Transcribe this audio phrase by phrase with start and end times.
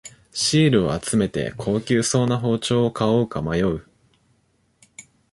[0.31, 3.85] シールを集めて高級そうな包丁を買おうか迷う